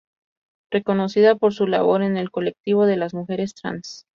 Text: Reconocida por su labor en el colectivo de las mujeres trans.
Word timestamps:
Reconocida 0.71 1.35
por 1.35 1.53
su 1.53 1.67
labor 1.67 2.01
en 2.01 2.17
el 2.17 2.31
colectivo 2.31 2.87
de 2.87 2.97
las 2.97 3.13
mujeres 3.13 3.53
trans. 3.53 4.07